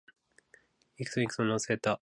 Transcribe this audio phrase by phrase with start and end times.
[0.97, 1.99] いくつも、いくつも乗せた